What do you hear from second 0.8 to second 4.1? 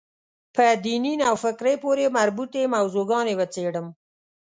دیني نوفکرۍ پورې مربوطې موضوع ګانې وڅېړم.